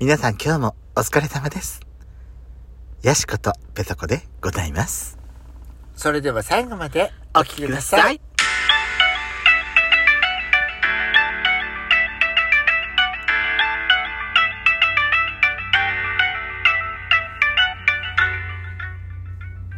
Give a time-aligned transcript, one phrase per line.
[0.00, 1.82] 皆さん今日もお疲れ様です。
[3.02, 5.18] ヤシコとペソコでございます。
[5.94, 8.18] それでは最後までお聞きください。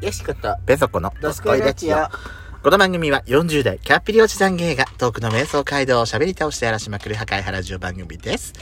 [0.01, 1.97] よしこと、ペソコのドスコイラジオ。
[2.63, 8.53] この番組は40代キャッピリおじさん芸がトークの瞑想街道を喋り倒して荒らしまくる破壊派ラジオ番組です。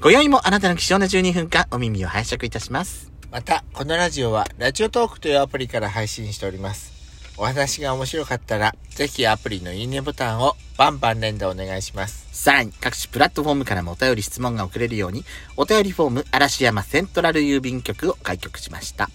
[0.00, 3.10] 今宵もあなたの貴重な12分間お耳を拝借いたします。
[3.30, 6.92] また、このラジオは、ラジオトークというアプリから配信しております。
[7.36, 12.28] お話が面白かったら、ぜひアプリのいいねボタンをバンバン連打お願いします。
[12.32, 15.24] さらに各種プラットフォームからもお便り質問が送れるように、
[15.56, 19.10] お便りフォーム嵐山セントラル郵便局を開局しました。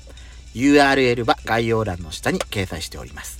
[0.55, 3.39] URL は概要欄の下に掲載しております。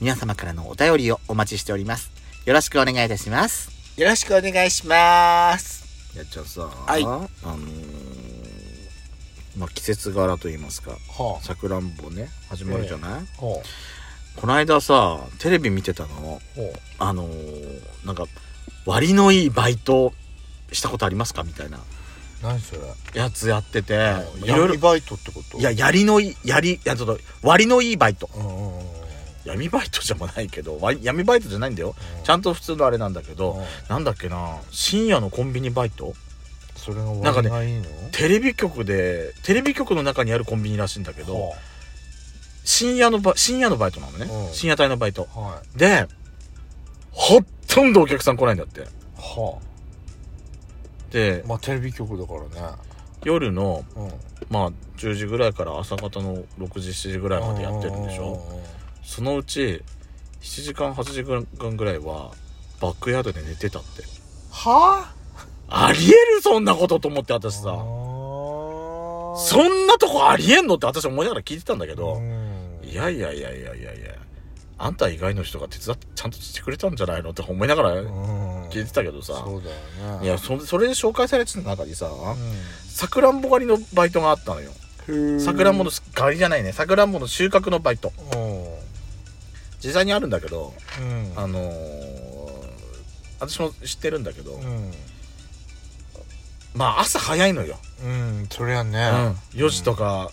[0.00, 2.10] 皆様からのお便りをお待ちしております。
[2.44, 3.70] よろしくお願いいたします。
[3.96, 5.81] よろしくお願いします。
[6.14, 7.04] いや、じゃあさ、はい。
[7.04, 7.58] あのー
[9.58, 13.62] まあ、季節柄と言いますか、ほさくらんぼね、始まるじゃない、ほ
[14.36, 16.60] この間さ、テレビ見てたの、う。
[16.60, 16.72] ほう。
[16.98, 18.24] あのーなんか、
[18.86, 20.14] 割のいいバイト
[20.72, 21.42] したことありますか？
[21.44, 21.80] みたいな。
[22.42, 22.80] 何それ？
[23.14, 23.92] やつやってて、
[24.42, 25.58] い闇ろいろ、バイトってこと？
[25.58, 28.30] いや、やりのいい、やり、いや、ちょっと、割のいいバイト。
[28.34, 28.86] うんうんうん。
[29.44, 31.94] 闇バイトじゃもないけど、わ闇バイトじゃないんだよ。
[32.24, 36.14] ちゃんと普通のあれなんだけど、うんなんだっけな、深夜のコンビニバイト？
[36.76, 37.82] それがなんかね
[38.12, 41.56] テレビ局で、テレビ局の中にあるコンビニらしいんだけど、は
[42.64, 44.26] 深夜のバ、深夜のバイトなのね。
[44.26, 45.28] うん深夜帯のバイト。
[45.76, 46.06] で、
[47.10, 48.82] ほとんどお客さん来ないんだって。
[49.16, 49.58] は
[51.10, 52.76] であ。、まあ、テレビ局だからね。
[53.24, 54.12] 夜の、うん。
[54.48, 58.40] まあ、10時ぐらいから朝方の6時、7時ぐらいまでやってるんでしょ？
[59.02, 59.82] そのうち、
[60.40, 62.32] 7時間、8時間ぐらいは、
[62.80, 64.02] バックヤードで寝てたって。
[64.50, 65.12] は
[65.68, 65.92] あ？
[65.92, 67.70] りえるそんなことと思って私さ。
[67.70, 67.74] あ
[69.38, 74.14] そんなとこありえんのって私思いながら聞いてたんだけど、うんいやいやいやいやいやいや、
[74.76, 79.34] あんた以外の人が手伝ってちゃんとしてくれたんじゃないのって思いながらうん聞いてたけどさ。
[79.34, 82.10] そうだよねいや、そそれで紹介されてた中にさ、う
[82.90, 84.72] さくらんぼ狩りのバイトがあったのよ。
[85.10, 86.72] んさくらんぼの狩りじゃないね。
[86.72, 88.12] さくらんぼの収穫のバイト。
[88.34, 88.41] うん
[89.82, 91.32] 実際にあるんだけど、うん。
[91.36, 92.22] あのー
[93.40, 94.92] 私も知ってるんだけど、うん。
[96.74, 97.76] まあ朝早いのよ。
[98.04, 99.10] うんそりゃね。
[99.52, 100.30] うん、4時とか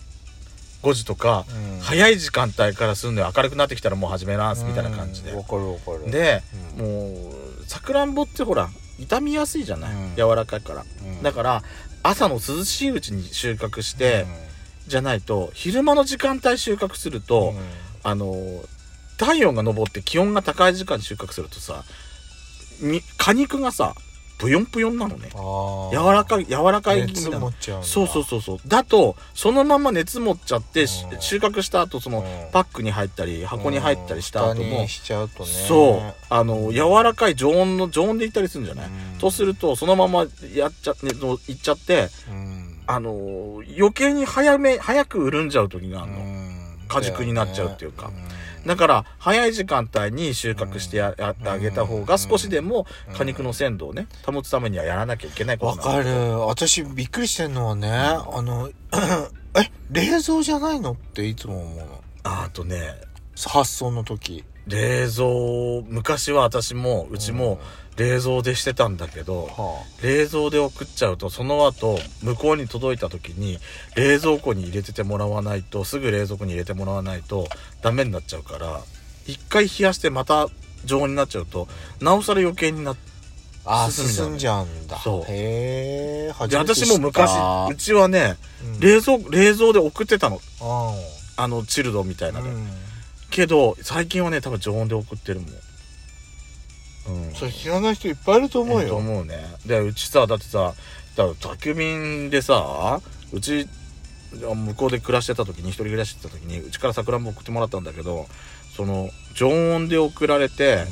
[0.82, 1.44] 5時とか、
[1.74, 1.80] うん。
[1.80, 3.32] 早い時間帯からすんのよ。
[3.36, 5.30] 明るくなってきたらもう始めます、みたいな感じで。
[5.30, 6.10] かるわかる。
[6.10, 6.42] で、
[6.78, 6.86] うん。
[6.86, 10.16] もう、さくらんぼってほら、傷みやすいじゃない、うん。
[10.16, 10.84] 柔らかいから。
[11.04, 11.22] うん。
[11.22, 11.62] だから、
[12.02, 14.26] 朝の涼しいうちに収穫して、
[14.86, 17.56] うじゃないと、昼間の時間帯収穫すると、ん。
[18.02, 18.34] あの、
[19.20, 21.84] 太陽が昇って気温が高い時間に収穫するとさ、
[22.80, 23.94] み果肉がさ、
[24.38, 25.28] ぷよんぷよんなのね。
[25.92, 27.38] 柔らかい、柔らかい気熱味な。
[27.38, 27.40] の。
[27.40, 27.86] 持っちゃうんだ。
[27.86, 28.58] そうそうそうそう。
[28.66, 32.24] だと、そのまま熱持っちゃって、収穫した後、その、うん。
[32.50, 39.18] パックに入ったり、箱に入ったりした後も蓋に、しちゃうそう、あの、柔らかい常温の、常温でいったりするんじゃない、うん。
[39.18, 42.78] とすると、そのままやっちゃ、ね、のいっちゃって、うん。
[42.86, 46.18] あの、余計に早め、早く潤んじゃう時があるの。
[46.18, 46.78] うん。
[46.88, 48.08] 果熟になっちゃうっていうか。
[48.08, 48.12] ん
[48.66, 56.10] だから、早い時間帯に収穫してや,、やってあげた方が、少しでも果肉の鮮度をね、保つためにはやらなきゃいけないことわかる。
[56.40, 58.70] 私びっくりしてんのはね、あの、
[59.58, 60.92] え、冷蔵じゃないの？
[60.92, 62.04] っていつも思うの。
[62.22, 62.94] ああとね、
[63.48, 64.44] 発送の時。
[64.66, 67.58] 冷蔵、昔は私も、うちも
[68.00, 73.58] 冷蔵でしてたんだけど、は冷蔵で送っちゃうと、その後、向こうに届いた時に、
[73.94, 77.46] 冷蔵庫に入れててもらわないと、すぐ冷蔵庫に入れてもらわないと、
[77.82, 78.80] ダメになっちゃうから、
[79.26, 80.48] 一回冷やしてまた
[80.86, 81.68] 常温になっちゃうと、
[82.00, 82.96] なおさら余計になっ
[83.66, 83.84] あ。
[83.84, 84.98] あ、進んじゃう進んだ。
[84.98, 87.30] そうへえ、私も昔、
[87.70, 90.40] うちはね、うん冷蔵、冷蔵で送ってたの。
[90.62, 90.94] あ
[91.36, 92.46] あの、チルドみたいなの。
[92.46, 92.68] うん
[93.30, 95.50] けど、最近はね、多分常温で送ってるもん。
[97.30, 97.34] うん。
[97.36, 98.96] それ知らない人いっぱいいると思うとよ。
[98.96, 99.36] 思うね。
[99.66, 100.74] で、うちさ、だってさ、
[101.40, 103.00] 宅便でさ、
[103.32, 103.68] うち、
[104.32, 108.26] 向こうで暮らしてた時に、一人暮らししてた時に、うちから桜んぼ送ってもらったんだけど、
[108.76, 110.84] その、常温で送られて、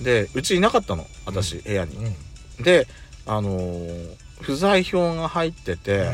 [0.00, 1.96] で、うちいなかったの、私、部屋に。
[1.96, 2.64] うん。
[2.64, 2.86] で、
[3.26, 6.08] あのー不在票が入ってて、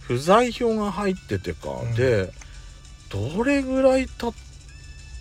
[0.00, 2.30] 不在票が入っててか、うんで、
[3.08, 4.34] どれぐらいたっ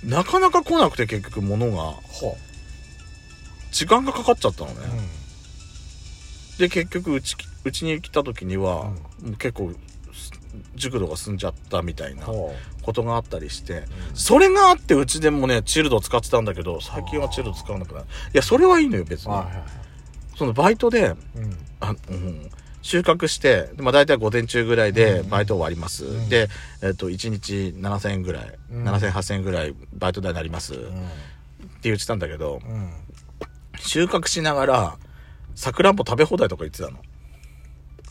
[0.04, 1.96] なかなか来なくて結局物が、は
[3.76, 4.78] 時間がかかっちゃったのね。
[6.58, 7.36] うで、結局うち、
[7.66, 9.74] うちに来た時には、うん結構、
[10.14, 10.32] す
[10.76, 13.82] 熟度が済んじゃったみたいなはことがあったりして、あ
[14.14, 18.06] それがあってうちでもね、チルド使ってたんだけど、最近はチルド使わなくなる。
[18.34, 19.32] いや、それはいいのよ、別に。
[19.32, 19.64] はいはいはい
[20.38, 22.50] そのバイトで、うんあ、うん、
[22.82, 26.04] 収穫して、まあ大体午前中ぐらいでうんバイト終わります。
[26.04, 26.50] んで、
[26.82, 30.74] えっ、と、1日7000円ぐらい、うん7000、8000円ぐらいバイト代になります。
[30.74, 31.08] ってうん。
[31.84, 32.92] 言ってたんだけど、うん。
[33.86, 34.98] 収穫しながら、
[35.56, 36.98] さくらんぼ食べ放題とか言ってたの。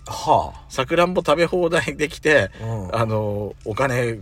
[0.06, 2.64] はさくらんぼ食べ放題できて、あ。
[2.64, 2.96] うん。
[2.96, 4.18] あの、お金、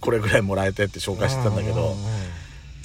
[0.00, 1.94] これぐらいもらえてって紹介してたんだけど、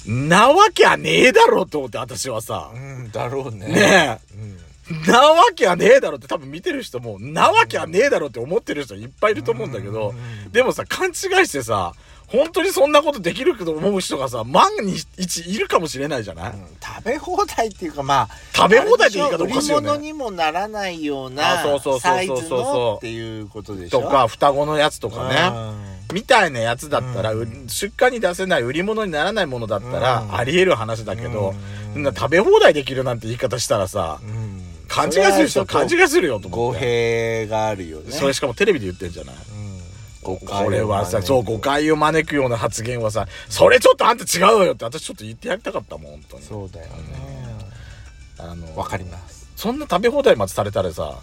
[0.06, 2.70] うなわけはねえだろって思って、私はさ。
[2.74, 2.76] ん。
[2.76, 3.68] うん、だろうね。
[3.68, 4.58] ねうん。
[5.06, 10.12] え、なわけはねえだろって多分見てる人も、なわけはねえだろって思ってる人いっぱいいると思うんだけど、う
[10.48, 11.14] んでもさ、勘違い
[11.46, 11.94] してさ、
[12.26, 20.06] 本当にそんなことできると思う人がさ、万に一いるかもしれないじゃない、うん食べ放題っていうかまあ食べ放題って言い方おかしいよ売り物ね。
[20.06, 22.00] にもならないようあなそうそうそうそう。
[22.00, 24.00] サイズそうのっていうことでしょ？
[24.02, 25.34] とか、双子のやつとかね。
[25.34, 27.64] ねみたいなやつだったら、うん。
[27.66, 30.34] う出荷に出せない売り物にならないものだったら、うん。
[30.36, 31.54] あり得る話だけど、
[31.94, 34.62] 食べ放題できるなんて言い方したらさ、うん。
[34.88, 36.80] 勘違いする人は勘違いするよと思語って。
[36.80, 38.12] 弊があるよね。
[38.12, 39.34] それしかもテレビで言ってんじゃない？
[40.32, 46.42] うんこれはさ、そう、誤解を招くような発言はさ、それちょっとあんた違うよって私ちょっと言ってやりたかったもん、本当に。
[46.44, 46.92] そうだよね
[48.38, 51.18] あの、わかりますそんな食べ放題までされたらさ、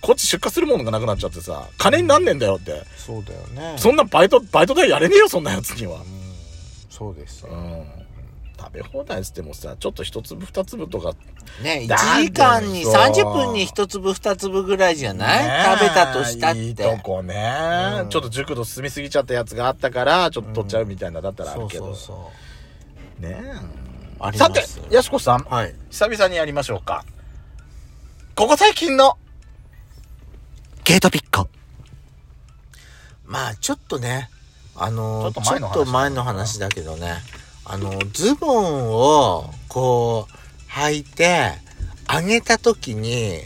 [0.00, 2.82] こっち出荷するものがなくなっちゃってさ、金になんねんだよって。
[2.96, 5.96] そうだよねそんなバイト、バイト代やれねえよ、そんなやつには。
[5.96, 6.20] うん
[7.00, 7.84] そうですようん。
[8.60, 11.14] 食べ放題っつってもさ、ちょっと一粒二粒とか、
[11.62, 12.94] ねだ1時間にそう。
[12.94, 15.44] 30分に1粒2粒ぐらいじゃない？
[15.44, 18.08] ね食べたとしたっいいとてこね、うん。
[18.10, 21.94] ちょっと熟度進みすぎちゃったやつがあったから、ちょっと取っちゃうみたいなだったらあるけど。
[21.94, 22.30] そうそ
[23.18, 23.40] うね
[24.18, 25.74] ありまさすて、やしこさん、はい。
[25.90, 27.04] 久々にやりましょうか。
[28.36, 29.16] ここ最近の、
[30.84, 31.48] ゲートピッコ。
[33.24, 34.28] まあちょっとね
[34.74, 37.18] あのちょっと前の話だけどね
[37.72, 41.52] あのズボンをこう履いて
[42.12, 43.42] 上げた時に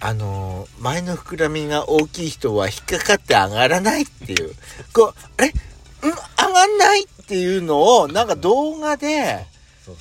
[0.00, 4.54] あの前の膨らみが大きい人は引っかかって上がらないっていう。
[4.94, 5.48] こうあれ？
[5.48, 5.52] ん？
[5.52, 9.44] 上がんないっていうのをなんか動画で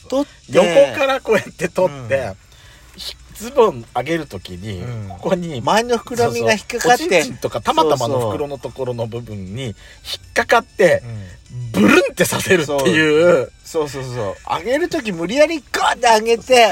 [0.07, 0.31] 撮って。
[0.53, 2.33] 横からこうやって取って、うん。
[2.33, 2.37] ひ
[3.39, 9.75] ズボン上げるときに、うんここに、前の膨らみが引っかかってとかたまたまの袋のところの部分に引っ
[10.33, 11.01] かかって
[11.53, 14.35] う、んブルンってさせるっていう、そうそうそう。
[14.59, 16.67] 上げるとき無理やりガーって上げて、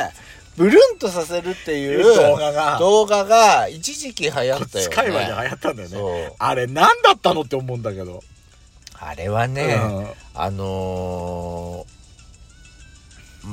[0.58, 4.66] ブルンとさせるっていう動画が、動画が一時期流行ったよね。
[4.68, 6.34] で流行ったんだよね。
[6.38, 8.22] あれ何だったのって思うんだけど。
[9.00, 9.80] あれはね、
[10.34, 11.97] あのー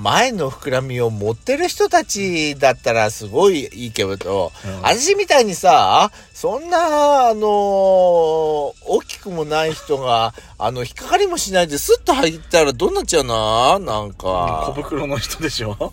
[0.02, 13.78] 前の膨らみを持ってる人たちだったらすごいいいけど、うん私みたいにさ、そんな、あのー大きくもない人が、あの、引っかかりもしないでスッと入ったらどうなっちゃうな？
[13.78, 14.72] なんか。
[14.74, 15.92] 小袋の人でしょ？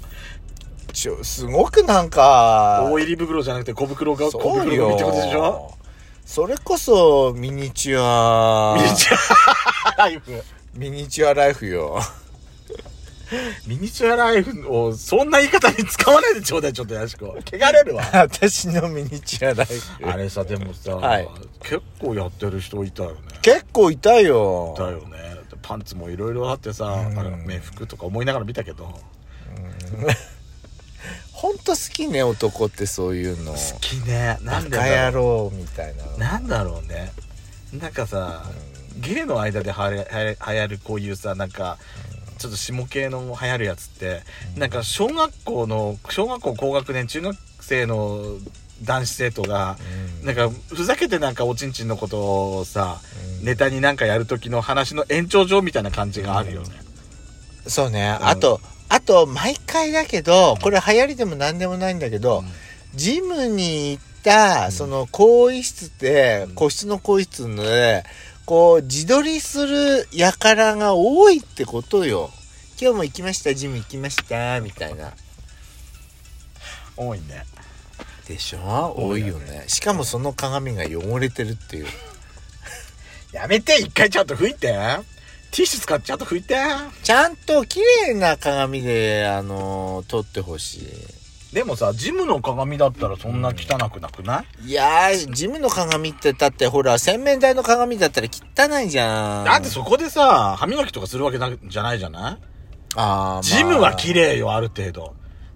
[0.94, 5.38] ちょすごくなんか、大入り袋じゃなくて小袋が、小袋が見てことでしょ？
[5.38, 5.74] よ。
[6.26, 9.16] それこそミニチュア、ミニチュ
[9.96, 10.44] アライフ。
[10.74, 12.00] ミニチュアライフよ。
[13.66, 17.38] ミニチュアライフをそんな言い方に使わないでちょうだい、ちょっとやしこ。
[17.46, 18.04] 汚れるわ。
[18.14, 20.10] 私のミニチュアライフ。
[20.10, 21.28] あれさ、でもさ、はい
[21.62, 23.18] 結構やってる人いたよね。
[23.42, 24.76] 結構いたよ。
[24.78, 25.42] だよね。
[25.62, 29.00] パンツもいろいろあってさ、うんあれ冥服とか思いながら見たけど、好
[31.32, 33.56] ほんと好きね、男ってそういうの。
[33.80, 34.38] きね。
[34.42, 36.04] なんだろ郎みたいな。
[36.06, 36.20] う。
[36.20, 37.12] なんだろうね。
[37.74, 38.44] なんかさ、
[38.98, 41.78] ゲイの間ではやはや流行るこういうさ、なんか、
[42.42, 44.24] ちょっと下系の流行るやつって、
[44.58, 48.38] なんか小学校の、小学校高学年、中学生の
[48.84, 49.78] 男子生徒が、
[50.22, 50.26] うん。
[50.26, 53.00] なんか、ふざけてなんかおちんちんのことをさ、
[53.40, 53.46] うん。
[53.46, 56.70] ネタになんかやる時の話の延長上みたいな感じがあるよね。
[57.68, 58.18] そうね。
[58.20, 58.28] うん。
[58.28, 62.44] あと、あと、毎回だけど、これ流行りでも何でもないんだけど、
[62.96, 64.72] ジムに行った、うん。
[64.72, 68.04] その、更衣室でうん、個室の更衣室で、
[68.46, 72.32] こう、自撮りする輩が多いってことよ。
[72.82, 75.14] 今日も行きました、ジム行きました、みたいな。
[76.98, 77.46] 多いね。
[78.28, 78.94] でしょ？
[78.98, 79.66] 多いよね。
[79.68, 81.88] しかもその鏡が汚れてるっていう。
[83.32, 84.60] やめて、一回ちゃんと拭いて。
[85.52, 86.58] ティッシュ使ってちゃんと拭いて。
[87.04, 90.80] ちゃんと綺麗な鏡で、あの撮ってほし
[91.54, 94.70] でもさ、ジムの鏡だったらそんな汚くなくない、い。
[94.72, 99.46] いやー、ジムの鏡ってだってほら、洗面台の鏡だったら汚いじゃん。
[99.46, 102.38] だってそこでさ、歯磨きとかするわけなじゃないじゃない？
[102.96, 104.34] あー、ジムは綺麗。
[104.34, 105.14] 麗よ、ある程度。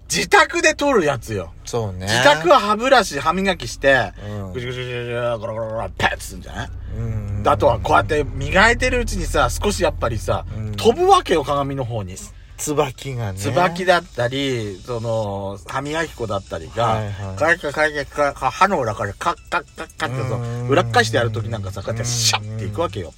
[0.08, 1.52] 自宅で撮るやつよ。
[1.64, 2.06] そうね。
[2.06, 7.42] 自宅は歯ブラシ、歯磨きして、うんぐしぐしぐしぐし、ゴロゴロゴロ、ペッつすんじゃないうん。
[7.44, 12.16] あとはこうやって磨いてるうちにさ、少しやっぱりさ、うん飛ぶわけよ、鏡の方に。
[12.58, 13.38] 椿がね。
[13.38, 23.12] 椿だったり、その、歯磨き粉だったりが、はいはいかいかいかいかいか歯の裏からカッカッカッカッってそううん裏っ返してやるときなんかさ、こうやってシャッていくわけよ。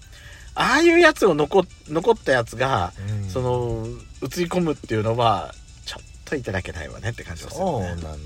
[0.55, 2.93] ああいうやつを残、残ったやつが、
[3.23, 3.87] うんその、
[4.23, 5.55] 映り込むっていうのは、
[5.87, 8.03] ちょっといただけないわねって感じですそうよね。
[8.03, 8.19] なのよ。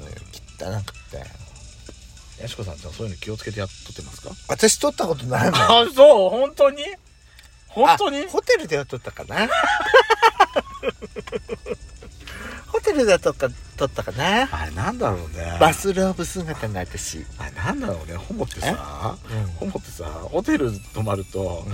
[0.58, 1.42] 汚くて。
[2.40, 4.30] やしこさんじゃあそういうの気をつけてやっとってますか？
[4.48, 5.60] 私撮ったことないもん。
[5.60, 6.30] あ、そう？
[6.30, 6.82] 本当に？
[7.68, 8.24] 本当に？
[8.24, 9.36] あホテルでは撮ったかな
[12.68, 14.48] ホテルでは撮った撮ったかな？
[14.50, 15.56] あれなんだろうね。
[15.60, 17.24] バスローブ姿の私。
[17.38, 18.16] あれなんだろうね。
[18.16, 19.46] ホモってさ、うん。
[19.54, 21.66] ホモってさ、ホテル泊まると、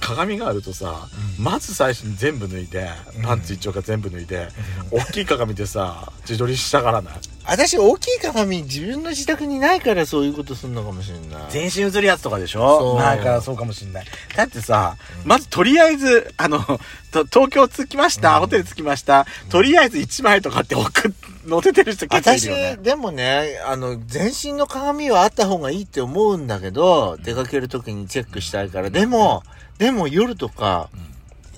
[0.00, 1.08] 鏡があるとさ、
[1.38, 2.88] まず最初に全部脱いで、
[3.22, 4.48] パンツ一丁か全部脱いで、
[4.90, 7.14] 大きい鏡でさ、自撮りしたがらない
[7.48, 11.50] 私大きい鏡自分の自宅にないからそういうことするのかもしれない。
[11.50, 12.98] 全身映るやつとかでしょ？
[12.98, 14.06] ないからそうかもしんない。
[14.36, 16.58] だってさ、まずとりあえず、あの、
[17.12, 18.40] と東京着きました、うん。
[18.40, 21.12] ホテル着きました、とりあえず1枚とかって送っ、
[21.48, 22.76] 載せてる人結構いる私よね。
[22.82, 28.90] でもねあの全身の鏡はあった方がいいって思うんだけど出かける時にチェックしたいから。
[28.90, 29.44] でも
[29.78, 30.88] でも夜とか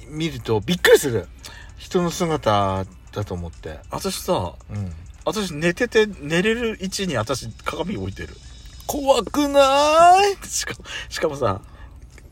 [0.08, 1.26] 見るとびっくりする。
[1.78, 4.92] 人の姿だと思って、私さ、うん、
[5.28, 8.36] 私寝てて寝れる位置に私鏡置いてる。
[8.86, 10.46] 怖くない？
[10.48, 11.60] しかも、しかもさ、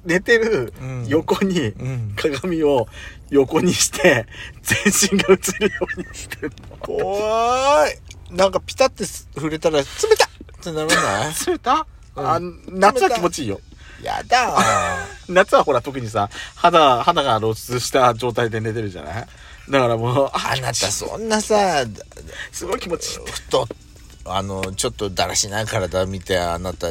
[0.04, 1.06] 寝てるうん。
[1.08, 2.14] 横にうん。
[2.16, 2.86] 鏡を
[3.30, 4.26] 横にして、
[4.62, 5.36] 全身が映
[5.66, 6.76] るようにしてるの。
[6.78, 7.98] 怖い。
[8.30, 10.28] なんかピタって触れたら冷たっ！
[10.60, 11.34] ってならない？
[11.46, 11.86] 冷た
[12.16, 13.60] あ、夏は気持ちいいよ。
[14.02, 14.54] やだ。
[15.28, 19.26] 夏はほら特にさ、肌、肌が露出した状態で寝てるじゃない？
[19.70, 21.84] だからもう、ああなたそんなさ
[22.52, 23.26] すごい気持ちいい。
[23.26, 23.66] 太
[24.24, 26.88] あのちょっとだらしない体見てあなた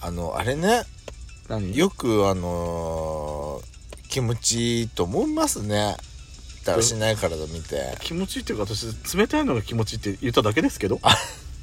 [0.00, 0.82] あのあれね
[1.48, 1.76] 何？
[1.76, 3.72] よくあのー
[4.12, 5.96] 気持ちいいと思いますね
[6.66, 11.00] だらしない体見て気持ちいいっていうか私、冷たいのが気持ちいいって言っただけですけど。